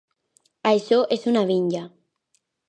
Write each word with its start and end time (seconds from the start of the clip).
Això 0.69 0.97
és 1.17 1.27
una 1.33 1.45
vinya! 1.51 1.83